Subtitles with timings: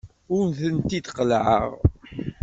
[0.35, 1.69] Ur tent-id-qellɛeɣ.